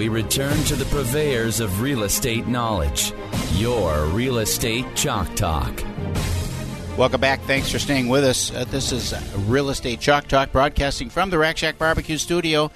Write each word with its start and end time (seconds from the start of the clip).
we 0.00 0.08
return 0.08 0.56
to 0.64 0.74
the 0.76 0.84
purveyors 0.86 1.60
of 1.60 1.82
real 1.82 2.04
estate 2.04 2.46
knowledge, 2.46 3.12
your 3.56 4.06
Real 4.06 4.38
Estate 4.38 4.86
Chalk 4.94 5.28
Talk. 5.36 5.84
Welcome 6.96 7.20
back. 7.20 7.38
Thanks 7.42 7.70
for 7.70 7.78
staying 7.78 8.08
with 8.08 8.24
us. 8.24 8.50
Uh, 8.50 8.64
this 8.64 8.92
is 8.92 9.12
Real 9.46 9.68
Estate 9.68 10.00
Chalk 10.00 10.26
Talk 10.26 10.52
broadcasting 10.52 11.10
from 11.10 11.28
the 11.28 11.36
Rack 11.36 11.58
Shack 11.58 11.76
Barbecue 11.76 12.16
Studio. 12.16 12.70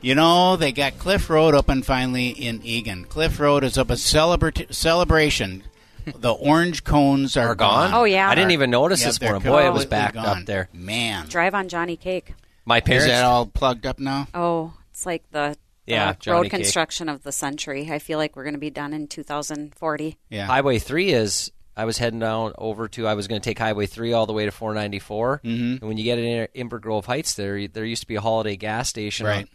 You 0.00 0.14
know, 0.14 0.56
they 0.56 0.72
got 0.72 0.98
Cliff 0.98 1.28
Road 1.28 1.54
open 1.54 1.82
finally 1.82 2.28
in 2.30 2.62
Eagan. 2.64 3.04
Cliff 3.04 3.38
Road 3.38 3.62
is 3.62 3.76
up 3.76 3.90
a 3.90 3.96
celebra- 3.96 4.72
celebration. 4.74 5.64
The 6.06 6.32
orange 6.32 6.82
cones 6.82 7.36
are, 7.36 7.48
Are 7.48 7.54
gone? 7.54 7.92
Oh, 7.92 8.04
yeah. 8.04 8.30
I 8.30 8.34
didn't 8.34 8.52
even 8.52 8.70
notice 8.70 9.02
Yeah, 9.02 9.08
this 9.08 9.18
they're 9.18 9.32
morning. 9.32 9.52
Boy, 9.52 9.66
it 9.66 9.72
was 9.74 9.84
back 9.84 10.14
gone. 10.14 10.24
up 10.24 10.46
there. 10.46 10.70
Man, 10.72 11.26
Drive 11.28 11.54
on 11.54 11.68
Johnny 11.68 11.98
Cake. 11.98 12.32
My 12.64 12.80
parents. 12.80 13.04
is 13.04 13.10
parents. 13.10 13.20
that 13.20 13.26
all 13.30 13.44
plugged 13.44 13.84
up 13.84 13.98
now? 13.98 14.28
Oh, 14.32 14.72
it's 14.90 15.04
like 15.04 15.22
the, 15.30 15.50
the 15.50 15.58
Yeah, 15.86 16.14
Johnny 16.18 16.36
road 16.36 16.42
Cake. 16.44 16.52
construction 16.52 17.08
of 17.08 17.22
the 17.22 17.32
century. 17.32 17.90
I 17.90 17.98
feel 17.98 18.18
like 18.18 18.36
we're 18.36 18.44
going 18.44 18.54
to 18.54 18.60
be 18.60 18.70
done 18.70 18.92
in 18.92 19.06
2040. 19.06 20.18
Yeah. 20.30 20.46
Highway 20.46 20.78
3 20.78 21.12
is. 21.12 21.52
I 21.78 21.84
was 21.84 21.98
heading 21.98 22.20
down 22.20 22.54
over 22.56 22.88
to. 22.88 23.06
I 23.06 23.14
was 23.14 23.28
going 23.28 23.40
to 23.40 23.44
take 23.44 23.58
Highway 23.58 23.86
3 23.86 24.14
all 24.14 24.24
the 24.26 24.32
way 24.32 24.46
to 24.46 24.50
494. 24.50 25.42
Mm-hmm. 25.44 25.62
And 25.62 25.80
when 25.82 25.98
you 25.98 26.04
get 26.04 26.18
in 26.18 26.48
Inver 26.56 26.80
Grove 26.80 27.04
Heights, 27.04 27.34
there 27.34 27.68
there 27.68 27.84
used 27.84 28.00
to 28.02 28.08
be 28.08 28.14
a 28.14 28.20
Holiday 28.20 28.56
gas 28.56 28.88
station. 28.88 29.26
Right. 29.26 29.48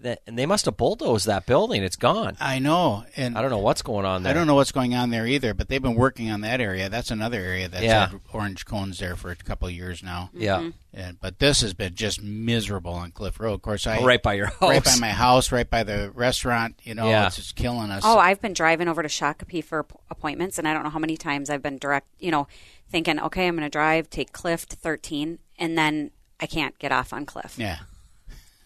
That, 0.00 0.20
and 0.26 0.36
they 0.36 0.44
must 0.44 0.64
have 0.66 0.76
bulldozed 0.76 1.26
that 1.26 1.46
building. 1.46 1.82
It's 1.84 1.96
gone. 1.96 2.36
I 2.40 2.58
know, 2.58 3.04
and 3.16 3.38
I 3.38 3.40
don't 3.42 3.50
know 3.50 3.58
what's 3.58 3.80
going 3.80 4.04
on 4.04 4.22
there. 4.24 4.32
I 4.32 4.34
don't 4.34 4.46
know 4.48 4.56
what's 4.56 4.72
going 4.72 4.92
on 4.94 5.10
there 5.10 5.24
either. 5.26 5.54
But 5.54 5.68
they've 5.68 5.80
been 5.80 5.94
working 5.94 6.30
on 6.30 6.40
that 6.42 6.60
area. 6.60 6.88
That's 6.88 7.10
another 7.12 7.38
area 7.40 7.68
that's 7.68 7.84
Yeah. 7.84 8.08
had 8.08 8.20
orange 8.32 8.66
cones 8.66 8.98
there 8.98 9.14
for 9.16 9.30
a 9.30 9.36
couple 9.36 9.68
of 9.68 9.72
years 9.74 10.02
now. 10.02 10.30
Yeah. 10.34 10.58
Mm-hmm. 10.58 10.70
And, 10.94 11.20
but 11.20 11.38
this 11.38 11.60
has 11.62 11.74
been 11.74 11.94
just 11.94 12.20
miserable 12.22 12.92
on 12.92 13.12
Cliff 13.12 13.38
Road. 13.40 13.54
Of 13.54 13.62
course, 13.62 13.86
I 13.86 13.98
Oh, 13.98 14.04
right 14.04 14.22
by 14.22 14.34
your 14.34 14.46
house. 14.46 14.60
right 14.60 14.84
by 14.84 14.96
my 15.00 15.10
house, 15.10 15.52
right 15.52 15.68
by 15.70 15.84
the 15.84 16.10
restaurant. 16.12 16.78
You 16.82 16.94
know, 16.96 17.08
Yeah. 17.08 17.28
it's 17.28 17.36
just 17.36 17.54
killing 17.56 17.90
us. 17.90 18.02
Oh, 18.04 18.18
I've 18.18 18.40
been 18.42 18.52
driving 18.52 18.88
over 18.88 19.00
to 19.02 19.08
Shakopee 19.08 19.62
for 19.64 19.86
appointments, 20.10 20.58
and 20.58 20.66
I 20.68 20.74
don't 20.74 20.82
know 20.82 20.90
how 20.90 20.98
many 20.98 21.16
times 21.16 21.48
I've 21.50 21.62
been 21.62 21.78
direct, 21.78 22.08
you 22.18 22.32
know, 22.32 22.48
thinking, 22.90 23.20
okay, 23.20 23.46
I'm 23.46 23.54
going 23.54 23.64
to 23.64 23.70
drive, 23.70 24.10
take 24.10 24.32
Cliff 24.32 24.66
to 24.68 24.76
13, 24.76 25.38
and 25.58 25.78
then 25.78 26.10
I 26.40 26.46
can't 26.46 26.76
get 26.80 26.90
off 26.92 27.12
on 27.12 27.24
Cliff. 27.26 27.54
yeah. 27.58 27.78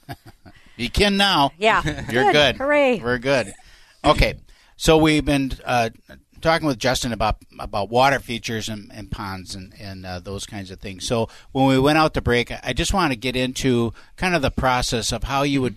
you 0.79 0.91
can 0.91 1.17
now. 1.17 1.53
Yeah. 1.59 1.83
You're 2.11 2.33
good. 2.33 2.57
Hooray. 2.57 3.01
We're 3.01 3.19
good. 3.19 3.53
Okay, 4.05 4.35
so 4.77 4.97
we've 4.97 5.25
been 5.25 5.53
uh, 5.65 5.91
talking 6.41 6.67
with 6.67 6.79
Justin 6.79 7.13
about 7.13 7.37
about 7.59 7.91
water 7.91 8.21
features 8.21 8.69
and, 8.69 8.91
and 8.93 9.11
ponds 9.11 9.55
and 9.55 9.73
and 9.79 10.07
uh, 10.07 10.21
those 10.21 10.47
kinds 10.47 10.71
of 10.71 10.81
things. 10.81 11.07
So 11.07 11.29
when 11.53 11.67
we 11.67 11.79
went 11.79 11.99
out 11.99 12.15
to 12.15 12.21
break, 12.21 12.53
I 12.63 12.73
just 12.73 12.95
want 12.95 13.13
to 13.13 13.19
get 13.19 13.37
into 13.37 13.93
kind 14.17 14.35
of 14.35 14.43
the 14.43 14.51
process 14.51 15.13
of 15.13 15.25
how 15.25 15.43
you 15.43 15.63
would, 15.63 15.77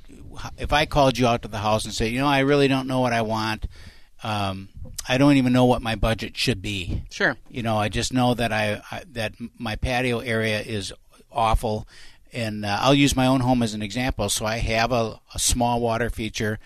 if 0.57 0.71
I 0.71 0.85
called 0.85 1.17
you 1.17 1.27
out 1.27 1.41
to 1.41 1.47
the 1.47 1.59
house 1.59 1.85
and 1.85 1.93
said, 1.93 2.11
you 2.11 2.19
know, 2.19 2.27
I 2.27 2.39
really 2.39 2.67
don't 2.67 2.87
know 2.87 2.99
what 2.99 3.13
I 3.13 3.21
want. 3.21 3.67
Um, 4.23 4.69
I 5.09 5.17
don't 5.17 5.37
even 5.37 5.51
know 5.51 5.65
what 5.65 5.81
my 5.81 5.95
budget 5.95 6.37
should 6.37 6.61
be. 6.61 7.03
Sure. 7.09 7.35
You 7.49 7.63
know, 7.63 7.77
I 7.77 7.89
just 7.89 8.13
know 8.13 8.35
that 8.35 8.53
I, 8.53 8.81
I 8.91 9.03
that 9.13 9.33
my 9.57 9.75
patio 9.75 10.19
area 10.19 10.61
is 10.61 10.93
awful, 11.31 11.87
and 12.33 12.65
uh, 12.65 12.77
I'll 12.81 12.93
use 12.93 13.15
my 13.15 13.27
own 13.27 13.41
home 13.41 13.61
as 13.63 13.73
an 13.73 13.81
example. 13.81 14.29
So 14.29 14.45
I 14.45 14.57
have 14.57 14.91
a, 14.91 15.19
a 15.33 15.39
small 15.39 15.79
water 15.81 16.09
feature. 16.09 16.59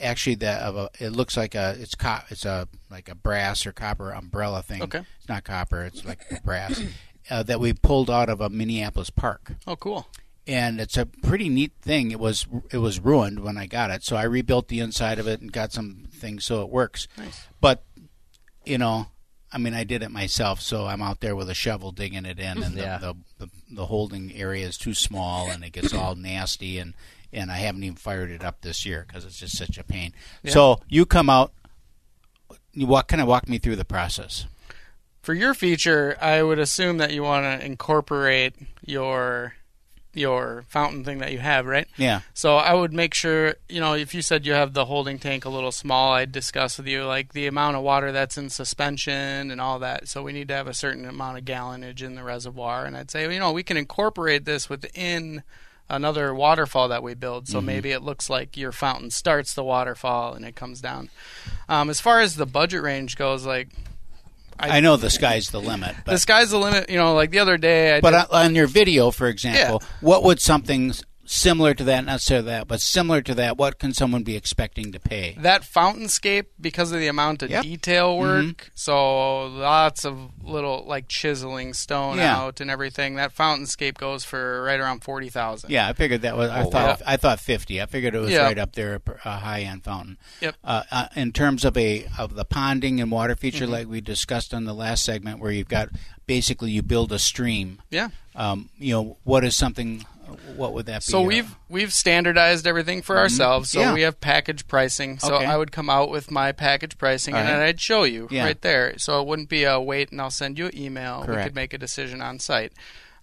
Actually, 0.00 0.36
that 0.36 0.62
of 0.62 0.76
a, 0.76 0.90
it 0.98 1.10
looks 1.10 1.36
like 1.36 1.54
a 1.54 1.76
it's 1.78 1.94
co- 1.94 2.20
it's 2.30 2.44
a 2.46 2.66
like 2.90 3.08
a 3.10 3.14
brass 3.14 3.66
or 3.66 3.72
copper 3.72 4.12
umbrella 4.12 4.62
thing. 4.62 4.82
Okay. 4.82 5.02
it's 5.18 5.28
not 5.28 5.44
copper. 5.44 5.82
It's 5.82 6.04
like 6.04 6.42
brass 6.42 6.80
uh, 7.30 7.42
that 7.42 7.60
we 7.60 7.72
pulled 7.74 8.08
out 8.10 8.28
of 8.30 8.40
a 8.40 8.48
Minneapolis 8.48 9.10
park 9.10 9.52
Oh, 9.66 9.76
cool. 9.76 10.06
and 10.46 10.80
it's 10.80 10.96
a 10.96 11.04
pretty 11.04 11.50
neat 11.50 11.72
thing. 11.82 12.12
It 12.12 12.18
was 12.18 12.46
it 12.72 12.78
was 12.78 12.98
ruined 12.98 13.40
when 13.40 13.58
I 13.58 13.66
got 13.66 13.90
it, 13.90 14.02
so 14.04 14.16
I 14.16 14.22
rebuilt 14.22 14.68
the 14.68 14.80
inside 14.80 15.18
of 15.18 15.28
it 15.28 15.42
and 15.42 15.52
got 15.52 15.70
some 15.72 16.06
things 16.10 16.46
so 16.46 16.62
it 16.62 16.70
works. 16.70 17.06
Nice. 17.18 17.46
But 17.60 17.84
you 18.64 18.78
know, 18.78 19.08
I 19.54 19.58
mean, 19.58 19.72
I 19.72 19.84
did 19.84 20.02
it 20.02 20.10
myself, 20.10 20.60
so 20.60 20.86
I'm 20.86 21.00
out 21.00 21.20
there 21.20 21.36
with 21.36 21.48
a 21.48 21.54
shovel 21.54 21.92
digging 21.92 22.26
it 22.26 22.38
in, 22.40 22.62
and 22.62 22.74
the, 22.74 22.80
Yeah. 22.82 22.98
the, 22.98 23.14
the 23.38 23.48
the 23.70 23.86
holding 23.86 24.32
area 24.34 24.66
is 24.66 24.76
too 24.76 24.94
small, 24.94 25.48
and 25.50 25.62
it 25.64 25.70
gets 25.70 25.94
all 25.94 26.14
nasty, 26.16 26.78
and 26.78 26.94
and 27.32 27.50
I 27.50 27.56
haven't 27.58 27.84
even 27.84 27.96
fired 27.96 28.30
it 28.30 28.44
up 28.44 28.60
this 28.62 28.84
year 28.84 29.04
because 29.06 29.24
it's 29.24 29.38
just 29.38 29.56
such 29.56 29.78
a 29.78 29.84
pain. 29.84 30.12
So 30.46 30.80
you 30.88 31.06
come 31.06 31.30
out. 31.30 31.52
You 32.72 32.86
walk, 32.86 33.06
kind 33.08 33.22
of 33.22 33.28
walk 33.28 33.48
me 33.48 33.58
through 33.58 33.76
the 33.76 33.84
process. 33.84 34.46
For 35.22 35.32
your 35.34 35.54
feature, 35.54 36.16
I 36.20 36.42
would 36.42 36.58
assume 36.58 36.98
that 36.98 37.12
you 37.12 37.22
want 37.22 37.44
to 37.60 37.64
incorporate 37.64 38.54
your 38.84 39.54
your 40.14 40.64
fountain 40.68 41.04
thing 41.04 41.18
that 41.18 41.32
you 41.32 41.38
have, 41.38 41.66
right? 41.66 41.88
Yeah. 41.96 42.20
So 42.32 42.56
I 42.56 42.74
would 42.74 42.92
make 42.92 43.14
sure, 43.14 43.54
you 43.68 43.80
know, 43.80 43.94
if 43.94 44.14
you 44.14 44.22
said 44.22 44.46
you 44.46 44.52
have 44.52 44.72
the 44.72 44.84
holding 44.84 45.18
tank 45.18 45.44
a 45.44 45.48
little 45.48 45.72
small, 45.72 46.12
I'd 46.12 46.32
discuss 46.32 46.78
with 46.78 46.86
you 46.86 47.04
like 47.04 47.32
the 47.32 47.46
amount 47.46 47.76
of 47.76 47.82
water 47.82 48.12
that's 48.12 48.38
in 48.38 48.50
suspension 48.50 49.50
and 49.50 49.60
all 49.60 49.78
that. 49.80 50.08
So 50.08 50.22
we 50.22 50.32
need 50.32 50.48
to 50.48 50.54
have 50.54 50.66
a 50.66 50.74
certain 50.74 51.04
amount 51.04 51.38
of 51.38 51.44
gallonage 51.44 52.02
in 52.02 52.14
the 52.14 52.22
reservoir, 52.22 52.84
and 52.84 52.96
I'd 52.96 53.10
say, 53.10 53.32
you 53.32 53.38
know, 53.38 53.52
we 53.52 53.62
can 53.62 53.76
incorporate 53.76 54.44
this 54.44 54.68
within 54.68 55.42
another 55.88 56.34
waterfall 56.34 56.88
that 56.88 57.02
we 57.02 57.14
build. 57.14 57.46
So 57.46 57.60
maybe 57.60 57.92
it 57.92 58.02
looks 58.02 58.30
like 58.30 58.56
your 58.56 58.72
fountain 58.72 59.10
starts 59.10 59.52
the 59.52 59.62
waterfall 59.62 60.32
and 60.32 60.44
it 60.44 60.56
comes 60.56 60.80
down. 60.80 61.10
Um, 61.68 61.90
as 61.90 62.00
far 62.00 62.20
as 62.20 62.36
the 62.36 62.46
budget 62.46 62.82
range 62.82 63.16
goes, 63.16 63.44
like 63.44 63.68
I 64.58 64.80
know 64.80 64.96
the 64.96 65.10
sky's 65.10 65.50
the 65.50 65.60
limit, 65.60 65.94
but 66.04 66.12
the 66.12 66.18
sky's 66.18 66.50
the 66.50 66.58
limit. 66.58 66.88
You 66.90 66.96
know, 66.96 67.14
like 67.14 67.30
the 67.30 67.38
other 67.40 67.56
day, 67.56 67.96
I 67.96 68.00
But 68.00 68.10
did- 68.10 68.30
on- 68.34 68.54
your 68.54 68.66
video, 68.66 69.10
for 69.10 69.26
example, 69.28 69.82
what 70.00 70.22
would 70.24 70.40
something 70.40 70.92
similar 71.26 71.74
to 71.74 71.84
that, 71.84 72.04
not 72.04 72.20
so 72.20 72.42
that, 72.42 72.68
but 72.68 72.80
similar 72.80 73.22
to 73.22 73.34
that, 73.34 73.56
what 73.56 73.78
can 73.78 73.92
someone 73.92 74.22
be 74.22 74.36
expecting 74.36 74.92
to 74.92 75.00
pay? 75.00 75.36
that 75.40 75.62
fountainscape 75.62 76.46
because 76.60 76.92
of 76.92 77.00
the 77.00 77.06
amount 77.08 77.42
of 77.42 77.50
Yep. 77.50 77.62
detail 77.62 78.18
work 78.18 78.70
so 78.74 79.46
lots 79.46 80.04
of 80.04 80.18
little 80.42 80.84
like 80.86 81.08
chiseling 81.08 81.72
stone 81.74 82.18
Yeah. 82.18 82.36
out 82.36 82.60
and 82.60 82.70
everything 82.70 83.14
that 83.16 83.34
fountainscape 83.34 83.96
goes 83.98 84.24
for 84.24 84.62
right 84.62 84.78
around 84.80 85.02
40000 85.04 85.70
Yeah, 85.70 85.88
I 85.88 85.92
figured 85.92 86.22
that 86.22 86.36
was. 86.36 86.50
I 86.50 86.62
Oh, 86.62 86.70
thought 86.70 87.00
wow. 87.00 87.06
I 87.06 87.16
thought 87.16 87.40
fifty. 87.40 87.80
I 87.80 87.86
figured 87.86 88.14
it 88.14 88.18
was 88.20 88.30
Yeah. 88.30 88.42
right 88.42 88.58
up 88.58 88.74
there, 88.74 89.00
a 89.24 89.38
high 89.38 89.62
end 89.62 89.84
fountain. 89.84 90.18
Yep. 90.40 90.56
Uh, 90.64 90.82
uh, 90.90 91.06
in 91.16 91.32
terms 91.32 91.64
of 91.64 91.76
a 91.76 92.06
of 92.18 92.34
the 92.34 92.44
ponding 92.44 93.00
and 93.00 93.10
water 93.10 93.34
feature, 93.36 93.64
Mm-hmm. 93.64 93.72
like 93.72 93.88
we 93.88 94.00
discussed 94.00 94.52
on 94.54 94.64
the 94.64 94.74
last 94.74 95.04
segment, 95.04 95.40
where 95.40 95.50
you've 95.52 95.68
got 95.68 95.88
basically 96.26 96.70
you 96.70 96.82
build 96.82 97.12
a 97.12 97.18
stream. 97.18 97.80
yeah 97.90 98.08
Um, 98.34 98.68
you 98.78 98.92
know, 98.94 99.16
what 99.24 99.44
is 99.44 99.54
something? 99.56 100.04
What 100.56 100.72
would 100.74 100.86
that 100.86 101.00
be? 101.00 101.04
so 101.04 101.22
we've 101.22 101.54
we've 101.68 101.92
standardized 101.92 102.66
everything 102.66 103.02
for 103.02 103.18
ourselves 103.18 103.70
so 103.70 103.80
Yeah. 103.80 103.92
we 103.94 104.02
have 104.02 104.20
package 104.20 104.66
pricing 104.68 105.18
so 105.18 105.34
Okay. 105.36 105.44
i 105.46 105.56
would 105.56 105.72
come 105.72 105.88
out 105.90 106.10
with 106.10 106.30
my 106.30 106.52
package 106.52 106.96
pricing 106.98 107.34
and 107.34 107.46
All 107.46 107.52
right. 107.54 107.58
then 107.60 107.66
i'd 107.68 107.80
show 107.80 108.04
you 108.04 108.28
Yeah. 108.30 108.44
right 108.44 108.60
there 108.60 108.98
so 108.98 109.20
it 109.20 109.26
wouldn't 109.26 109.48
be 109.48 109.64
a 109.64 109.80
wait 109.80 110.10
and 110.12 110.20
i'll 110.20 110.30
send 110.30 110.58
you 110.58 110.66
an 110.66 110.76
email 110.78 111.24
we 111.28 111.34
could 111.36 111.54
make 111.54 111.72
a 111.74 111.78
decision 111.78 112.20
on 112.20 112.38
site 112.38 112.72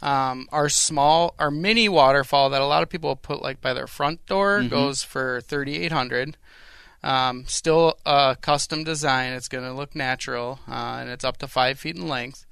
um, 0.02 0.48
our 0.52 0.68
small 0.68 1.36
our 1.38 1.52
mini 1.52 1.88
waterfall 1.88 2.50
that 2.50 2.62
a 2.62 2.66
lot 2.66 2.82
of 2.84 2.90
people 2.90 3.16
put 3.16 3.42
like 3.42 3.62
by 3.62 3.74
their 3.74 3.88
front 3.88 4.26
door 4.26 4.60
Mm-hmm. 4.60 4.70
goes 4.70 5.04
for 5.04 5.42
3800 5.42 6.38
um, 7.04 7.46
still 7.48 7.98
a 8.06 8.38
custom 8.42 8.84
design. 8.84 9.34
It's 9.34 9.48
going 9.48 9.64
to 9.64 9.74
look 9.74 9.96
natural, 9.96 10.60
uh, 10.68 11.00
and 11.02 11.10
it's 11.10 11.24
up 11.24 11.38
to 11.38 11.48
five 11.48 11.80
feet 11.80 11.96
in 11.96 12.08
length. 12.08 12.46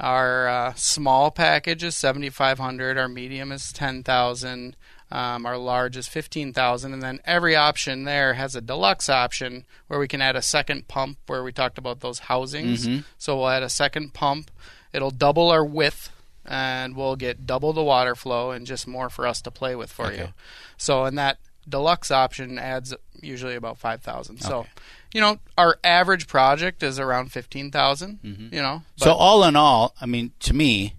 Our 0.00 0.48
uh, 0.48 0.74
small 0.74 1.30
package 1.30 1.84
is 1.84 1.96
seventy 1.96 2.30
five 2.30 2.58
hundred. 2.58 2.98
Our 2.98 3.08
medium 3.08 3.52
is 3.52 3.72
ten 3.72 4.02
thousand. 4.02 4.76
Um, 5.10 5.46
our 5.46 5.56
large 5.56 5.96
is 5.96 6.08
fifteen 6.08 6.52
thousand, 6.52 6.92
and 6.94 7.02
then 7.02 7.20
every 7.24 7.54
option 7.54 8.04
there 8.04 8.34
has 8.34 8.56
a 8.56 8.60
deluxe 8.60 9.08
option 9.08 9.64
where 9.86 10.00
we 10.00 10.08
can 10.08 10.20
add 10.20 10.34
a 10.34 10.42
second 10.42 10.88
pump. 10.88 11.18
Where 11.26 11.44
we 11.44 11.52
talked 11.52 11.78
about 11.78 12.00
those 12.00 12.20
housings, 12.20 12.86
so 13.18 13.36
we'll 13.36 13.48
add 13.48 13.62
a 13.62 13.68
second 13.68 14.14
pump. 14.14 14.50
It'll 14.92 15.12
double 15.12 15.50
our 15.50 15.64
width, 15.64 16.10
and 16.44 16.96
we'll 16.96 17.16
get 17.16 17.46
double 17.46 17.72
the 17.72 17.84
water 17.84 18.16
flow 18.16 18.50
and 18.50 18.66
just 18.66 18.88
more 18.88 19.08
for 19.08 19.26
us 19.26 19.40
to 19.42 19.50
play 19.52 19.76
with 19.76 19.92
for 19.92 20.12
you. 20.12 20.28
So, 20.76 21.04
and 21.04 21.16
that 21.18 21.38
deluxe 21.68 22.10
option 22.10 22.58
adds 22.58 22.94
usually 23.20 23.54
about 23.54 23.78
five 23.78 24.02
thousand. 24.02 24.40
So, 24.40 24.66
you 25.12 25.20
know, 25.20 25.38
our 25.56 25.78
average 25.82 26.26
project 26.26 26.82
is 26.82 26.98
around 26.98 27.32
fifteen 27.32 27.70
You 27.72 28.62
know, 28.62 28.82
so 28.96 29.12
all 29.12 29.44
in 29.44 29.56
all, 29.56 29.94
I 30.00 30.06
mean, 30.06 30.32
to 30.40 30.54
me, 30.54 30.94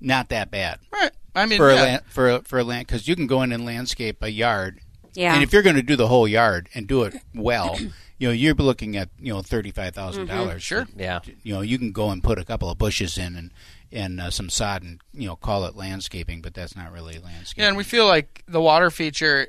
not 0.00 0.28
that 0.30 0.50
bad. 0.50 0.80
right. 0.92 1.10
I 1.34 1.44
mean, 1.44 1.58
for 1.58 1.70
a 1.70 1.74
yeah. 1.74 1.82
land, 1.82 2.02
for 2.08 2.30
a, 2.30 2.42
for 2.42 2.58
a 2.58 2.64
land 2.64 2.86
because 2.86 3.06
you 3.06 3.14
can 3.14 3.26
go 3.26 3.42
in 3.42 3.52
and 3.52 3.64
landscape 3.64 4.22
a 4.22 4.30
yard. 4.30 4.80
Yeah. 5.12 5.34
And 5.34 5.42
if 5.42 5.52
you're 5.52 5.62
going 5.62 5.76
to 5.76 5.82
do 5.82 5.96
the 5.96 6.08
whole 6.08 6.26
yard 6.26 6.68
and 6.74 6.86
do 6.86 7.02
it 7.04 7.14
well, 7.34 7.76
you 8.18 8.28
know 8.28 8.32
you're 8.32 8.54
looking 8.54 8.96
at 8.96 9.10
you 9.20 9.32
know 9.32 9.42
thirty 9.42 9.70
five 9.70 9.94
dollars. 9.94 10.16
Mm-hmm. 10.16 10.58
Sure. 10.58 10.86
Yeah. 10.96 11.20
You 11.42 11.54
know 11.54 11.60
you 11.60 11.78
can 11.78 11.92
go 11.92 12.10
and 12.10 12.24
put 12.24 12.38
a 12.38 12.44
couple 12.44 12.70
of 12.70 12.78
bushes 12.78 13.18
in 13.18 13.36
and 13.36 13.50
and 13.92 14.20
uh, 14.20 14.30
some 14.30 14.48
sod 14.48 14.82
and 14.82 15.00
you 15.12 15.26
know 15.26 15.36
call 15.36 15.64
it 15.66 15.76
landscaping, 15.76 16.40
but 16.40 16.54
that's 16.54 16.74
not 16.74 16.92
really 16.92 17.18
landscaping. 17.18 17.62
Yeah, 17.62 17.68
and 17.68 17.76
we 17.76 17.84
feel 17.84 18.06
like 18.06 18.42
the 18.48 18.60
water 18.60 18.90
feature 18.90 19.48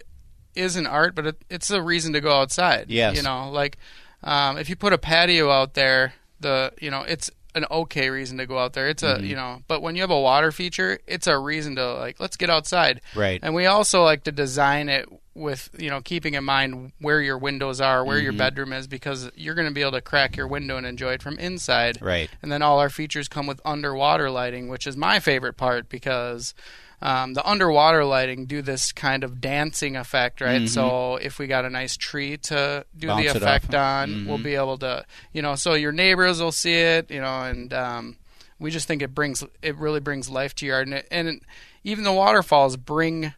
is 0.58 0.76
an 0.76 0.88
art, 0.88 1.16
but 1.16 1.28
it, 1.28 1.46
it's 1.50 1.70
a 1.70 1.82
reason 1.82 2.14
to 2.14 2.22
go 2.22 2.32
outside. 2.32 2.86
Yes. 2.90 3.16
You 3.16 3.24
know, 3.24 3.50
like 3.52 3.78
um, 4.24 4.58
if 4.58 4.70
you 4.70 4.76
put 4.76 4.94
a 4.94 4.98
patio 4.98 5.50
out 5.52 5.74
there, 5.74 6.14
the 6.40 6.74
you 6.80 6.92
know 6.92 7.02
it's 7.02 7.32
an 7.56 7.66
okay 7.72 8.10
reason 8.10 8.38
to 8.38 8.46
go 8.46 8.58
out 8.58 8.74
there. 8.74 8.88
It's 8.88 9.04
a 9.04 9.20
you 9.22 9.36
know, 9.36 9.62
but 9.68 9.82
when 9.82 9.96
you 9.96 10.02
have 10.02 10.12
a 10.12 10.20
water 10.20 10.52
feature, 10.52 11.00
it's 11.08 11.28
a 11.28 11.38
reason 11.38 11.76
to 11.76 11.94
like 11.94 12.20
let's 12.20 12.38
get 12.38 12.50
outside. 12.50 13.02
Right. 13.16 13.40
And 13.42 13.54
we 13.56 13.66
also 13.66 14.04
like 14.04 14.24
to 14.24 14.32
design 14.32 14.90
it 14.90 15.08
with 15.34 15.70
you 15.78 15.90
know 15.90 16.02
keeping 16.02 16.34
in 16.34 16.44
mind 16.44 16.94
where 17.00 17.22
your 17.22 17.38
windows 17.38 17.82
are, 17.82 18.04
where 18.04 18.20
your 18.20 18.34
bedroom 18.34 18.74
is, 18.74 18.88
because 18.88 19.30
you're 19.36 19.56
going 19.56 19.68
to 19.68 19.74
be 19.74 19.82
able 19.82 19.92
to 19.92 20.02
crack 20.02 20.36
your 20.38 20.48
window 20.48 20.78
and 20.78 20.86
enjoy 20.86 21.14
it 21.14 21.22
from 21.22 21.38
inside. 21.40 22.02
Right. 22.02 22.30
And 22.42 22.52
then 22.52 22.62
all 22.62 22.80
our 22.80 22.90
features 22.90 23.28
come 23.28 23.48
with 23.48 23.62
underwater 23.66 24.30
lighting, 24.30 24.68
which 24.68 24.88
is 24.88 24.96
my 24.96 25.20
favorite 25.20 25.58
part 25.58 25.90
because 25.90 26.54
um, 27.02 27.34
the 27.36 27.48
underwater 27.48 28.04
lighting 28.04 28.46
do 28.46 28.62
this 28.62 28.92
kind 28.92 29.24
of 29.24 29.40
dancing 29.40 29.96
effect, 29.96 30.42
right? 30.42 30.68
So 30.68 31.18
if 31.18 31.38
we 31.38 31.46
got 31.48 31.64
a 31.66 31.70
nice 31.70 31.96
tree 31.96 32.38
to 32.38 32.86
do 32.98 33.08
Mm-hmm. 33.08 33.18
Bounce 33.18 33.34
the 33.34 33.38
effect 33.38 33.76
on, 33.76 34.26
we'll 34.28 34.38
be 34.40 34.56
able 34.56 34.78
to, 34.80 35.06
you 35.32 35.42
know, 35.42 35.56
so 35.56 35.74
your 35.76 35.92
neighbors 35.92 36.42
will 36.42 36.52
see 36.52 36.74
it, 36.74 37.12
you 37.12 37.22
know, 37.22 37.42
and 37.44 37.72
um, 37.74 38.18
we 38.60 38.72
just 38.72 38.88
think 38.88 39.02
it 39.04 39.14
brings 39.14 39.44
it 39.62 39.76
really 39.78 40.00
brings 40.00 40.30
life 40.30 40.56
to 40.56 40.66
your 40.66 40.76
yard, 40.78 40.88
and, 40.88 40.96
it, 40.96 41.08
and 41.12 41.28
it, 41.28 41.44
even 41.84 42.04
the 42.04 42.12
waterfalls 42.14 42.78
bring 42.78 43.34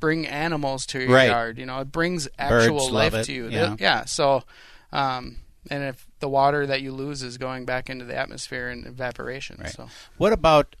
bring 0.00 0.26
animals 0.26 0.86
to 0.86 1.00
your 1.00 1.10
Right. 1.14 1.28
yard. 1.30 1.58
You 1.58 1.66
know, 1.66 1.80
it 1.80 1.90
brings 1.90 2.28
actual 2.38 2.84
love 2.90 2.92
life 2.92 3.14
it, 3.14 3.24
to 3.24 3.32
you. 3.32 3.48
yeah. 3.48 3.76
yeah. 3.80 4.04
So, 4.04 4.44
um, 4.92 5.38
and 5.70 5.82
if 5.82 6.06
the 6.20 6.28
water 6.28 6.66
that 6.66 6.82
you 6.82 6.92
lose 6.92 7.22
is 7.22 7.38
going 7.38 7.64
back 7.64 7.88
into 7.90 8.04
the 8.04 8.14
atmosphere 8.16 8.68
and 8.68 8.86
evaporation, 8.86 9.56
Right. 9.60 9.70
so 9.72 9.88
What 10.18 10.32
about 10.32 10.76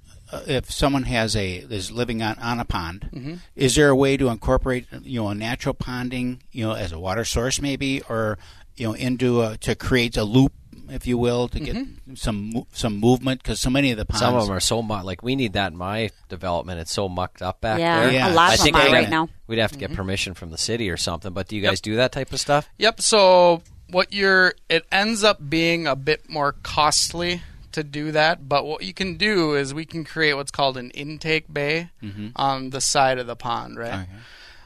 if 0.46 0.70
someone 0.70 1.04
has 1.04 1.34
a 1.36 1.56
is 1.56 1.90
living 1.90 2.22
on, 2.22 2.38
on 2.38 2.60
a 2.60 2.64
pond? 2.64 3.08
Mm-hmm. 3.14 3.34
Is 3.56 3.74
there 3.76 3.88
a 3.88 3.96
way 3.96 4.16
to 4.16 4.28
incorporate 4.28 4.86
you 5.02 5.20
know 5.20 5.28
a 5.28 5.34
natural 5.34 5.74
ponding 5.74 6.40
you 6.52 6.64
know 6.66 6.72
as 6.74 6.92
a 6.92 6.98
water 6.98 7.24
source 7.24 7.60
maybe 7.60 8.02
or 8.08 8.38
you 8.76 8.86
know 8.88 8.94
into 8.94 9.42
a, 9.42 9.56
to 9.58 9.74
create 9.74 10.16
a 10.16 10.24
loop 10.24 10.52
if 10.90 11.06
you 11.06 11.16
will 11.16 11.48
to 11.48 11.58
get 11.60 11.74
Mm-hmm. 11.76 12.14
some 12.14 12.66
some 12.72 13.00
movement 13.00 13.42
because 13.42 13.58
so 13.58 13.70
many 13.70 13.90
of 13.90 13.96
the 13.96 14.04
ponds 14.04 14.20
Some 14.20 14.34
of 14.34 14.46
them 14.46 14.54
are 14.54 14.60
so 14.60 14.82
mucked. 14.82 15.06
Like 15.06 15.22
we 15.22 15.34
need 15.34 15.54
that 15.54 15.72
in 15.72 15.78
my 15.78 16.10
development. 16.28 16.78
It's 16.80 16.92
so 16.92 17.08
mucked 17.08 17.40
up 17.40 17.60
back 17.62 17.78
Yeah, 17.78 18.00
there. 18.00 18.12
Yeah. 18.12 18.30
a 18.30 18.34
lot 18.34 18.50
I 18.50 18.54
of 18.54 18.60
think 18.60 18.76
them 18.76 18.88
are 18.88 18.92
right 18.92 19.08
now. 19.08 19.28
We'd 19.46 19.58
have 19.60 19.70
to 19.72 19.78
Mm-hmm. 19.78 19.86
get 19.92 19.96
permission 19.96 20.34
from 20.34 20.50
the 20.50 20.58
city 20.58 20.90
or 20.90 20.96
something. 20.98 21.32
But 21.32 21.48
do 21.48 21.56
you 21.56 21.62
guys 21.62 21.80
do 21.80 21.96
that 21.96 22.12
type 22.12 22.32
of 22.34 22.38
stuff? 22.40 22.68
Yep. 22.78 23.00
So 23.00 23.62
what 23.88 24.12
you're, 24.12 24.54
it 24.68 24.84
ends 24.92 25.24
up 25.24 25.38
being 25.48 25.86
a 25.86 25.96
bit 25.96 26.28
more 26.28 26.52
costly 26.62 27.42
to 27.74 27.84
do 27.84 28.12
that. 28.12 28.48
But 28.48 28.66
what 28.66 28.82
you 28.82 28.92
can 28.94 29.16
do 29.16 29.54
is 29.54 29.72
we 29.72 29.84
can 29.84 30.04
create 30.04 30.34
what's 30.34 30.50
called 30.50 30.76
an 30.76 30.90
intake 30.90 31.52
bay 31.52 31.90
on 32.36 32.70
the 32.70 32.80
side 32.80 33.18
of 33.18 33.26
the 33.26 33.36
pond, 33.36 33.78
right? 33.78 33.92
Okay. 33.92 34.10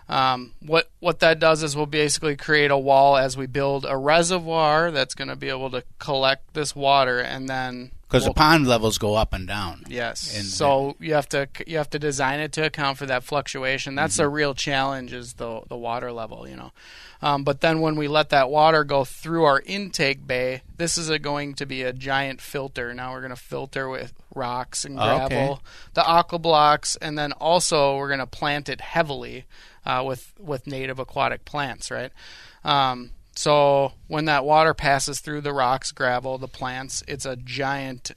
Um, 0.08 0.54
what 0.60 0.88
what 1.00 1.20
that 1.20 1.38
does 1.38 1.62
is 1.62 1.76
we'll 1.76 1.84
basically 1.84 2.34
create 2.34 2.70
a 2.70 2.78
wall 2.78 3.18
as 3.18 3.36
we 3.36 3.46
build 3.46 3.84
a 3.86 3.94
reservoir 3.96 4.90
that's 4.90 5.14
going 5.14 5.28
to 5.28 5.36
be 5.36 5.50
able 5.50 5.70
to 5.70 5.84
collect 5.98 6.54
this 6.54 6.74
water, 6.74 7.20
and 7.20 7.46
then 7.46 7.90
because 8.08 8.22
we'll- 8.24 8.32
the 8.32 8.38
pond 8.38 8.66
levels 8.66 8.96
go 8.98 9.14
up 9.14 9.32
and 9.34 9.46
down. 9.46 9.84
Yes. 9.88 10.34
And 10.36 10.44
so 10.46 10.96
you 10.98 11.14
have 11.14 11.28
to 11.28 11.48
you 11.66 11.76
have 11.76 11.90
to 11.90 11.98
design 11.98 12.40
it 12.40 12.52
to 12.52 12.64
account 12.64 12.98
for 12.98 13.06
that 13.06 13.22
fluctuation. 13.22 13.94
That's 13.94 14.14
Mm-hmm. 14.16 14.24
a 14.24 14.28
real 14.28 14.54
challenge 14.54 15.12
is 15.12 15.34
the 15.34 15.60
the 15.68 15.76
water 15.76 16.10
level, 16.10 16.48
you 16.48 16.56
know. 16.56 16.72
Um, 17.20 17.42
but 17.44 17.60
then 17.60 17.80
when 17.80 17.96
we 17.96 18.06
let 18.08 18.28
that 18.30 18.48
water 18.48 18.84
go 18.84 19.04
through 19.04 19.42
our 19.44 19.60
intake 19.66 20.24
bay, 20.26 20.62
this 20.76 20.96
is 20.96 21.08
a, 21.10 21.18
going 21.18 21.54
to 21.54 21.66
be 21.66 21.82
a 21.82 21.92
giant 21.92 22.40
filter. 22.40 22.94
Now 22.94 23.12
we're 23.12 23.20
going 23.20 23.30
to 23.30 23.36
filter 23.36 23.88
with 23.88 24.12
rocks 24.34 24.84
and 24.84 24.98
Okay. 25.00 25.26
gravel, 25.28 25.60
the 25.94 26.06
aqua 26.06 26.38
blocks, 26.38 26.94
and 27.02 27.18
then 27.18 27.32
also 27.32 27.96
we're 27.96 28.06
going 28.06 28.20
to 28.20 28.26
plant 28.26 28.68
it 28.68 28.80
heavily 28.80 29.46
uh, 29.84 30.04
with 30.06 30.32
with 30.38 30.66
native 30.68 30.98
aquatic 31.00 31.44
plants, 31.44 31.90
right? 31.90 32.12
Um, 32.64 33.10
so 33.38 33.92
when 34.08 34.24
that 34.24 34.44
water 34.44 34.74
passes 34.74 35.20
through 35.20 35.42
the 35.42 35.52
rocks, 35.52 35.92
gravel, 35.92 36.38
the 36.38 36.48
plants, 36.48 37.04
it's 37.06 37.24
a 37.24 37.36
giant 37.36 38.10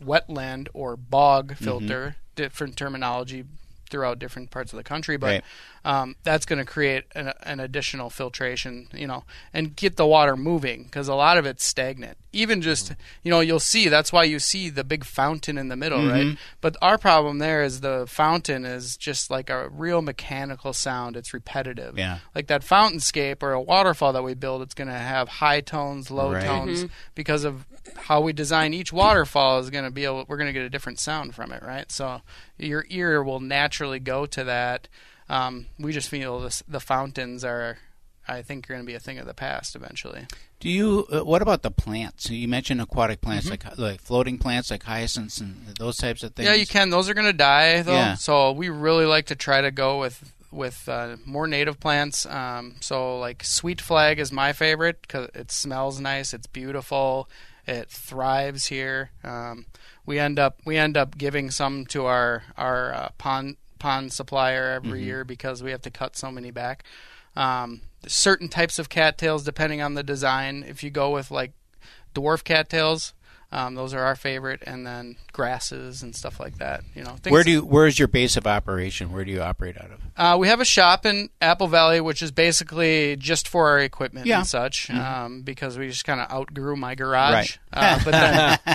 wetland 0.00 0.68
or 0.72 0.96
bog 0.96 1.54
Mm-hmm. 1.54 1.64
filter, 1.64 2.16
different 2.36 2.76
terminology 2.76 3.44
throughout 3.90 4.20
different 4.20 4.52
parts 4.52 4.72
of 4.72 4.76
the 4.76 4.84
country, 4.84 5.16
but 5.16 5.26
Right. 5.26 5.44
Um, 5.84 6.16
that's 6.22 6.44
going 6.46 6.58
to 6.58 6.64
create 6.64 7.04
an, 7.14 7.32
an 7.42 7.60
additional 7.60 8.10
filtration, 8.10 8.88
you 8.92 9.06
know, 9.06 9.24
and 9.52 9.74
get 9.76 9.96
the 9.96 10.06
water 10.06 10.36
moving 10.36 10.84
because 10.84 11.08
a 11.08 11.14
lot 11.14 11.38
of 11.38 11.46
it's 11.46 11.64
stagnant. 11.64 12.16
Even 12.32 12.60
just, 12.60 12.92
you 13.22 13.30
know, 13.30 13.40
you'll 13.40 13.58
see 13.58 13.88
that's 13.88 14.12
why 14.12 14.22
you 14.24 14.38
see 14.38 14.68
the 14.68 14.84
big 14.84 15.02
fountain 15.04 15.56
in 15.56 15.68
the 15.68 15.76
middle, 15.76 15.98
Mm-hmm. 16.00 16.28
right? 16.28 16.38
But 16.60 16.76
our 16.82 16.98
problem 16.98 17.38
there 17.38 17.62
is 17.62 17.80
the 17.80 18.04
fountain 18.06 18.64
is 18.66 18.96
just 18.96 19.30
like 19.30 19.48
a 19.50 19.68
real 19.70 20.02
mechanical 20.02 20.72
sound. 20.74 21.16
It's 21.16 21.32
repetitive. 21.32 21.96
Yeah. 21.98 22.18
Like 22.34 22.48
that 22.48 22.62
fountainscape 22.62 23.42
or 23.42 23.52
a 23.52 23.60
waterfall 23.60 24.12
that 24.12 24.22
we 24.22 24.34
build, 24.34 24.60
it's 24.62 24.74
going 24.74 24.88
to 24.88 24.94
have 24.94 25.28
high 25.28 25.60
tones, 25.62 26.10
low 26.10 26.32
Right. 26.32 26.44
tones 26.44 26.84
because 27.14 27.44
of 27.44 27.66
how 27.96 28.20
we 28.20 28.34
design 28.34 28.74
each 28.74 28.92
waterfall 28.92 29.58
is 29.60 29.70
going 29.70 29.84
to 29.84 29.90
be 29.90 30.04
able 30.04 30.24
we're 30.28 30.36
going 30.36 30.46
to 30.48 30.52
get 30.52 30.62
a 30.62 30.68
different 30.68 30.98
sound 30.98 31.34
from 31.34 31.50
it 31.52 31.62
right 31.62 31.90
so 31.90 32.20
your 32.58 32.84
ear 32.90 33.22
will 33.22 33.40
naturally 33.40 33.98
go 33.98 34.26
to 34.26 34.44
that 34.44 34.88
um, 35.28 35.66
we 35.78 35.92
just 35.92 36.08
feel 36.08 36.40
this, 36.40 36.62
the 36.68 36.80
fountains 36.80 37.44
are 37.44 37.78
i 38.26 38.42
think 38.42 38.66
going 38.66 38.80
to 38.80 38.86
be 38.86 38.94
a 38.94 39.00
thing 39.00 39.18
of 39.18 39.26
the 39.26 39.34
past 39.34 39.74
eventually 39.76 40.26
Do 40.60 40.68
you? 40.68 41.06
Uh, 41.12 41.20
what 41.24 41.40
about 41.40 41.62
the 41.62 41.70
plants? 41.70 42.28
You 42.30 42.48
mentioned 42.48 42.80
aquatic 42.82 43.20
plants, 43.20 43.46
Mm-hmm. 43.48 43.68
like 43.68 43.78
like 43.78 44.00
floating 44.00 44.38
plants, 44.38 44.70
like 44.72 44.82
hyacinths 44.82 45.38
and 45.40 45.54
those 45.78 45.96
types 45.96 46.22
of 46.24 46.34
things. 46.34 46.48
yeah 46.48 46.54
you 46.54 46.66
can 46.66 46.90
those 46.90 47.08
are 47.08 47.14
going 47.14 47.26
to 47.30 47.32
die 47.32 47.82
though 47.82 47.92
Yeah. 47.94 48.14
so 48.14 48.52
we 48.52 48.68
really 48.68 49.06
like 49.06 49.26
to 49.26 49.36
try 49.36 49.60
to 49.60 49.70
go 49.70 50.00
with 50.00 50.34
with 50.50 50.88
uh, 50.88 51.16
more 51.24 51.46
native 51.46 51.78
plants 51.78 52.26
um, 52.26 52.74
so 52.80 53.18
like 53.20 53.44
sweet 53.44 53.80
flag 53.80 54.18
is 54.18 54.32
my 54.32 54.52
favorite 54.52 55.00
because 55.02 55.28
it 55.34 55.50
smells 55.52 56.00
nice 56.00 56.34
it's 56.34 56.46
beautiful 56.48 57.28
it 57.66 57.88
thrives 57.90 58.66
here 58.66 59.10
um, 59.24 59.64
we 60.06 60.18
end 60.18 60.38
up 60.38 60.58
we 60.66 60.76
end 60.76 60.96
up 60.96 61.16
giving 61.18 61.50
some 61.50 61.86
to 61.86 62.04
our 62.06 62.42
our 62.56 62.92
uh, 62.94 63.08
pond 63.18 63.56
pond 63.78 64.12
supplier 64.12 64.72
every 64.72 65.02
year 65.02 65.24
because 65.24 65.62
we 65.62 65.70
have 65.70 65.82
to 65.82 65.90
cut 65.90 66.16
so 66.16 66.30
many 66.30 66.50
back 66.50 66.84
um, 67.36 67.80
certain 68.06 68.48
types 68.48 68.78
of 68.78 68.88
cattails 68.88 69.44
depending 69.44 69.80
on 69.80 69.94
the 69.94 70.02
design 70.02 70.64
if 70.66 70.82
you 70.82 70.90
go 70.90 71.10
with 71.10 71.30
like 71.30 71.52
dwarf 72.14 72.42
cattails 72.44 73.12
um, 73.50 73.74
those 73.76 73.94
are 73.94 74.02
our 74.02 74.14
favorite 74.14 74.62
and 74.66 74.86
then 74.86 75.16
grasses 75.32 76.02
and 76.02 76.14
stuff 76.14 76.38
like 76.38 76.58
that 76.58 76.82
you 76.94 77.02
know 77.02 77.16
Where 77.28 77.42
do 77.42 77.50
you? 77.50 77.60
Where 77.64 77.86
is 77.86 77.98
your 77.98 78.06
base 78.08 78.36
of 78.36 78.46
operation? 78.46 79.10
Where 79.10 79.24
do 79.24 79.30
you 79.30 79.40
operate 79.40 79.78
out 79.78 79.90
of? 79.90 80.00
uh, 80.18 80.36
we 80.38 80.48
have 80.48 80.60
a 80.60 80.66
shop 80.66 81.06
in 81.06 81.30
Apple 81.40 81.66
Valley, 81.66 82.00
which 82.02 82.20
is 82.20 82.30
basically 82.30 83.16
just 83.16 83.48
for 83.48 83.68
our 83.70 83.78
equipment 83.78 84.26
Yeah. 84.26 84.38
and 84.40 84.46
such, 84.46 84.90
um, 84.90 85.40
because 85.42 85.78
we 85.78 85.88
just 85.88 86.04
kind 86.04 86.20
of 86.20 86.30
outgrew 86.30 86.76
my 86.76 86.94
garage. 86.94 87.32
Right. 87.32 87.58
Uh, 87.72 88.00
but 88.04 88.10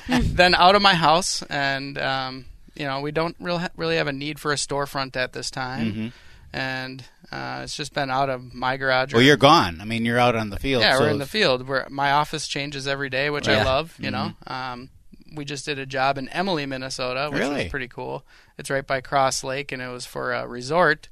then, 0.08 0.22
then 0.34 0.56
out 0.56 0.74
of 0.74 0.82
my 0.82 0.96
house, 0.96 1.44
and 1.44 1.96
um, 2.00 2.46
you 2.76 2.86
know, 2.86 3.02
we 3.02 3.12
don't 3.12 3.36
really 3.40 3.60
ha- 3.62 3.70
really 3.76 3.96
have 3.98 4.08
a 4.08 4.14
need 4.14 4.40
for 4.40 4.52
a 4.52 4.56
storefront 4.56 5.16
at 5.16 5.34
this 5.34 5.50
time, 5.52 5.92
Mm-hmm. 5.92 6.08
and 6.54 7.04
uh, 7.32 7.62
it's 7.64 7.76
just 7.76 7.94
been 7.94 8.10
out 8.12 8.30
of 8.30 8.54
my 8.54 8.78
garage. 8.78 9.14
or- 9.14 9.18
Well, 9.18 9.26
you're 9.26 9.38
gone. 9.38 9.80
I 9.82 9.86
mean, 9.86 10.06
you're 10.06 10.20
out 10.20 10.36
on 10.36 10.50
the 10.50 10.60
field. 10.60 10.82
yeah, 10.84 10.96
so 10.98 11.02
we're 11.02 11.10
in 11.10 11.18
the 11.20 11.26
field. 11.26 11.68
Where 11.68 11.88
my 11.90 12.12
office 12.12 12.48
changes 12.48 12.88
every 12.88 13.10
day, 13.10 13.30
which 13.30 13.48
I 13.48 13.64
love. 13.64 13.96
You 14.00 14.12
know, 14.12 14.34
um, 14.48 14.90
we 15.36 15.46
just 15.46 15.66
did 15.66 15.80
a 15.80 15.86
job 15.86 16.18
in 16.20 16.30
Emily, 16.30 16.66
Minnesota, 16.68 17.30
which 17.32 17.40
Really? 17.40 17.64
was 17.64 17.72
pretty 17.72 17.88
cool. 17.88 18.24
It's 18.58 18.70
right 18.70 18.86
by 18.86 19.02
Cross 19.02 19.44
Lake, 19.44 19.72
and 19.72 19.82
it 19.82 19.88
was 19.88 20.06
for 20.06 20.32
a 20.34 20.46
resort. 20.48 21.10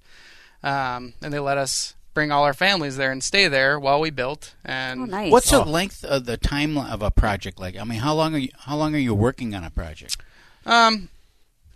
Um, 0.64 1.14
and 1.24 1.34
they 1.34 1.40
let 1.40 1.58
us 1.58 1.96
bring 2.14 2.32
all 2.32 2.44
our 2.44 2.54
families 2.54 2.98
there 2.98 3.12
and 3.12 3.24
stay 3.24 3.48
there 3.48 3.80
while 3.80 4.00
we 4.00 4.12
built. 4.12 4.54
And 4.64 5.02
Oh, 5.02 5.06
nice. 5.06 5.32
What's 5.32 5.50
the 5.50 5.64
length 5.64 6.04
of 6.04 6.26
the 6.26 6.38
time 6.38 6.78
of 6.78 7.02
a 7.02 7.10
project 7.10 7.60
like? 7.60 7.76
I 7.78 7.84
mean, 7.84 8.00
how 8.00 8.14
long 8.14 8.36
are 8.36 8.40
you? 8.40 8.50
How 8.60 8.76
long 8.76 8.94
are 8.94 9.00
you 9.00 9.16
working 9.16 9.56
on 9.56 9.64
a 9.64 9.72
project? 9.72 10.18
um, 10.68 11.10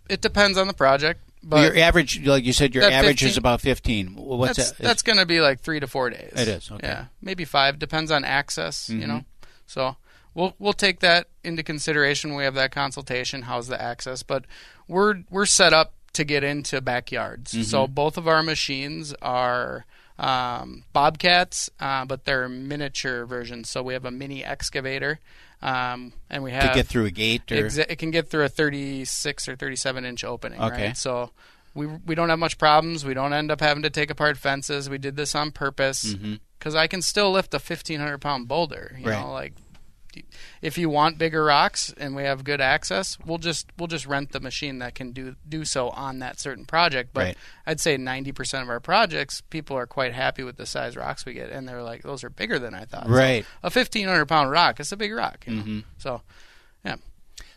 it 0.10 0.22
depends 0.22 0.58
on 0.58 0.68
the 0.68 0.74
project, 0.74 1.22
but 1.44 1.62
your 1.62 1.84
average, 1.84 2.26
like 2.26 2.44
you 2.44 2.54
said, 2.54 2.74
your 2.74 2.84
average 2.84 3.24
is 3.24 3.38
about 3.38 3.62
fifteen. 3.62 4.16
What's 4.16 4.58
that's 4.58 4.72
that? 4.72 4.84
that's 4.84 5.02
going 5.04 5.18
to 5.20 5.26
be 5.26 5.42
like 5.42 5.62
three 5.62 5.80
to 5.80 5.88
four 5.88 6.10
days. 6.10 6.34
It 6.36 6.48
is, 6.48 6.72
okay. 6.72 6.86
Mm-hmm. 6.86 6.86
Yeah, 6.86 7.06
maybe 7.22 7.46
five. 7.46 7.80
Depends 7.80 8.12
on 8.12 8.24
access. 8.26 8.90
You 8.90 9.06
know, 9.08 9.26
so 9.66 9.96
we'll 10.34 10.56
we'll 10.60 10.74
take 10.74 11.00
that 11.02 11.28
into 11.44 11.64
consideration. 11.64 12.32
when 12.32 12.38
We 12.38 12.44
have 12.46 12.56
that 12.56 12.72
consultation. 12.72 13.44
How's 13.44 13.68
the 13.68 13.82
access? 13.82 14.24
But 14.24 14.46
we're 14.88 15.24
we're 15.30 15.46
set 15.46 15.74
up 15.74 15.94
to 16.14 16.24
get 16.24 16.44
into 16.44 16.82
backyards. 16.82 17.52
Mm-hmm. 17.54 17.64
So 17.64 17.88
both 17.88 18.18
of 18.18 18.28
our 18.28 18.44
machines 18.44 19.14
are. 19.22 19.86
Um, 20.18 20.86
Bobcats, 20.94 21.70
uh, 21.78 22.06
but 22.06 22.24
they're 22.24 22.48
miniature 22.48 23.26
versions. 23.26 23.70
So 23.70 23.84
we 23.84 23.92
have 23.96 24.06
a 24.06 24.12
mini 24.12 24.46
excavator, 24.46 25.20
um, 25.66 26.14
and 26.30 26.44
we 26.44 26.52
have 26.52 26.70
to 26.70 26.76
get 26.76 26.88
through 26.88 27.06
a 27.06 27.12
gate 27.12 27.52
or 27.52 27.56
Exa- 27.66 27.86
it 27.90 27.98
can 27.98 28.12
get 28.12 28.30
through 28.30 28.44
a 28.46 28.50
36 28.50 29.48
or 29.48 29.56
37 29.56 30.06
inch 30.06 30.24
opening. 30.24 30.62
Okay. 30.62 30.88
Right? 30.88 30.98
So 30.98 31.32
we 31.74 31.88
we 31.88 32.16
don't 32.16 32.30
have 32.30 32.40
much 32.40 32.58
problems. 32.58 33.04
We 33.04 33.14
don't 33.14 33.34
end 33.34 33.52
up 33.52 33.60
having 33.62 33.84
to 33.84 33.90
take 33.90 34.10
apart 34.12 34.38
fences. 34.38 34.90
We 34.90 34.98
did 34.98 35.16
this 35.16 35.34
on 35.36 35.52
purpose 35.52 36.14
because 36.60 36.76
I 36.76 36.88
can 36.88 37.02
still 37.02 37.32
lift 37.32 37.54
a 37.54 37.60
fifteen 37.60 38.00
hundred 38.00 38.20
pound 38.20 38.48
boulder. 38.48 38.96
You 39.00 39.10
Right. 39.10 39.20
know, 39.20 39.32
like 39.32 39.54
if 40.62 40.78
you 40.78 40.90
want 40.90 41.18
bigger 41.18 41.44
rocks 41.44 41.94
and 41.98 42.16
we 42.16 42.24
have 42.24 42.44
good 42.44 42.62
access, 42.62 43.18
we'll 43.26 43.38
just 43.38 43.68
we'll 43.78 43.88
just 43.88 44.06
rent 44.06 44.32
the 44.32 44.40
machine 44.40 44.80
that 44.80 44.96
can 44.96 45.12
do 45.12 45.36
do 45.48 45.66
so 45.66 45.90
on 45.90 46.20
that 46.20 46.40
certain 46.40 46.66
project. 46.66 47.12
But 47.14 47.24
Right. 47.26 47.38
I'd 47.66 47.80
say 47.80 47.98
ninety 47.98 48.32
percent 48.32 48.64
of 48.64 48.70
our 48.70 48.80
projects, 48.80 49.42
people 49.42 49.78
are 49.78 49.88
quite 49.88 50.14
happy 50.14 50.44
with 50.44 50.58
the 50.58 50.66
size 50.66 50.96
rocks 50.96 51.26
we 51.26 51.34
get, 51.34 51.50
and 51.52 51.68
they're 51.68 51.84
like, 51.84 52.04
those 52.04 52.24
are 52.24 52.30
bigger 52.30 52.60
than 52.60 52.74
I 52.74 52.86
thought. 52.86 53.06
So 53.08 53.12
Right. 53.12 53.46
a 53.64 53.70
fifteen 53.70 54.08
hundred 54.08 54.26
pound 54.28 54.52
rock, 54.52 54.80
it's 54.80 54.92
a 54.92 54.98
big 54.98 55.14
rock. 55.14 55.46
You 55.48 55.56
know? 55.56 55.62
Mm-hmm. 55.62 55.80
So, 55.98 56.22
yeah. 56.84 56.96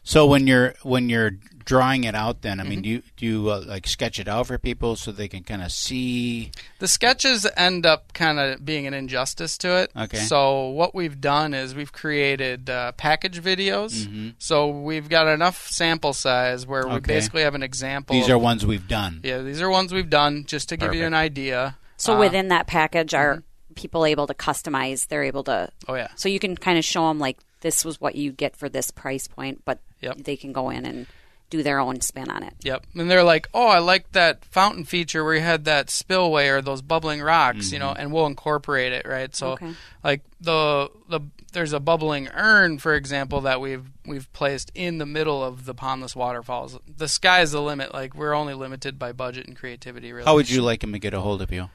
So 0.08 0.24
when 0.24 0.46
you're 0.46 0.72
when 0.82 1.10
you're 1.10 1.32
drawing 1.66 2.04
it 2.04 2.14
out, 2.14 2.40
then 2.40 2.60
I 2.60 2.62
Mm-hmm. 2.62 2.70
mean, 2.70 2.80
do 2.82 2.88
you 2.88 3.02
do 3.18 3.26
you 3.26 3.50
uh, 3.50 3.62
like 3.66 3.86
sketch 3.86 4.18
it 4.18 4.26
out 4.26 4.46
for 4.46 4.56
people 4.56 4.96
so 4.96 5.12
they 5.12 5.28
can 5.28 5.42
kind 5.44 5.60
of 5.62 5.70
see? 5.70 6.50
The 6.78 6.88
sketches 6.88 7.46
end 7.58 7.84
up 7.84 8.14
kind 8.14 8.38
of 8.38 8.64
being 8.64 8.86
an 8.86 8.94
injustice 8.94 9.58
to 9.58 9.68
it. 9.82 9.90
Okay. 9.94 10.16
So 10.16 10.68
what 10.68 10.94
we've 10.94 11.20
done 11.20 11.52
is 11.52 11.74
we've 11.74 11.92
created 11.92 12.70
uh, 12.70 12.92
package 12.92 13.42
videos. 13.42 14.06
Mm-hmm. 14.06 14.28
So 14.38 14.68
we've 14.68 15.10
got 15.10 15.28
enough 15.28 15.68
sample 15.68 16.14
size 16.14 16.66
where 16.66 16.86
we 16.86 16.94
Okay. 16.94 17.14
basically 17.16 17.42
have 17.42 17.54
an 17.54 17.62
example. 17.62 18.14
These 18.16 18.24
of- 18.30 18.36
are 18.36 18.38
ones 18.38 18.64
we've 18.64 18.88
done. 18.88 19.20
yeah, 19.22 19.42
these 19.42 19.60
are 19.60 19.68
ones 19.68 19.92
we've 19.92 20.08
done 20.08 20.44
just 20.46 20.70
to 20.70 20.78
give 20.78 20.94
you 20.94 21.04
an 21.04 21.12
idea. 21.12 21.76
So 21.98 22.14
Uh, 22.14 22.20
within 22.20 22.48
that 22.48 22.66
package, 22.66 23.12
are 23.12 23.42
people 23.74 24.06
able 24.06 24.26
to 24.26 24.32
customize? 24.34 25.08
They're 25.08 25.24
able 25.24 25.44
to. 25.44 25.68
Oh 25.86 25.94
yeah. 25.96 26.08
So 26.16 26.30
you 26.30 26.38
can 26.40 26.56
kind 26.56 26.78
of 26.78 26.84
show 26.86 27.08
them 27.08 27.18
like 27.18 27.36
this 27.60 27.84
was 27.84 28.00
what 28.00 28.14
you 28.14 28.32
get 28.32 28.56
for 28.56 28.68
this 28.68 28.90
price 28.90 29.26
point, 29.26 29.62
but 29.64 29.80
Yep. 30.00 30.18
they 30.18 30.36
can 30.36 30.52
go 30.52 30.70
in 30.70 30.84
and 30.86 31.06
do 31.50 31.62
their 31.62 31.80
own 31.80 32.00
spin 32.02 32.28
on 32.30 32.42
it. 32.42 32.52
Yep. 32.62 32.84
And 32.94 33.10
they're 33.10 33.24
like, 33.24 33.48
"Oh, 33.54 33.68
I 33.68 33.78
like 33.78 34.12
that 34.12 34.44
fountain 34.44 34.84
feature 34.84 35.24
where 35.24 35.34
you 35.34 35.40
had 35.40 35.64
that 35.64 35.88
spillway 35.90 36.48
or 36.48 36.60
those 36.60 36.82
bubbling 36.82 37.22
rocks, 37.22 37.72
you 37.72 37.78
know, 37.78 37.90
and 37.92 38.12
we'll 38.12 38.26
incorporate 38.26 38.92
it, 38.92 39.06
right?" 39.08 39.34
So 39.34 39.52
Okay. 39.52 39.72
like 40.04 40.20
the 40.40 40.90
the 41.08 41.20
there's 41.54 41.72
a 41.72 41.80
bubbling 41.80 42.28
urn, 42.34 42.78
for 42.78 42.94
example, 42.94 43.40
that 43.40 43.62
we've 43.62 43.90
we've 44.04 44.30
placed 44.34 44.70
in 44.74 44.98
the 44.98 45.06
middle 45.06 45.42
of 45.42 45.64
the 45.64 45.74
pondless 45.74 46.14
waterfalls. 46.14 46.78
The 46.86 47.08
sky's 47.08 47.52
the 47.52 47.62
limit. 47.62 47.94
Like 47.94 48.14
we're 48.14 48.34
only 48.34 48.52
limited 48.52 48.98
by 48.98 49.12
budget 49.12 49.46
and 49.48 49.56
creativity. 49.56 50.12
Really. 50.12 50.26
How 50.26 50.34
would 50.34 50.50
you 50.50 50.60
like 50.60 50.80
them 50.82 50.92
to 50.92 50.98
get 50.98 51.14
a 51.14 51.20
hold 51.20 51.40
of 51.40 51.50
you? 51.50 51.70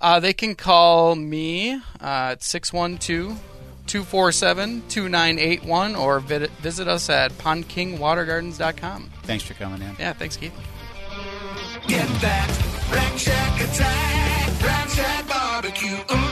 Uh, 0.00 0.20
they 0.20 0.34
can 0.34 0.54
call 0.54 1.16
me 1.16 1.72
uh, 1.72 1.80
at 2.00 2.44
612 2.44 3.40
247 3.86 4.82
2981 4.88 5.94
or 5.96 6.20
visit 6.20 6.88
us 6.88 7.08
at 7.08 7.32
pondkingwatergardens.com. 7.32 9.10
Thanks 9.22 9.44
for 9.44 9.54
coming 9.54 9.82
in. 9.82 9.96
Yeah, 9.98 10.12
thanks, 10.12 10.36
Keith. 10.36 10.52
Get 11.86 12.08
that 12.20 12.48
Rack 12.92 13.18
Shack 13.18 13.60
attack, 13.60 14.62
Rack 14.62 14.88
Shack 14.88 15.28
barbecue. 15.28 15.96
Ooh, 15.96 16.25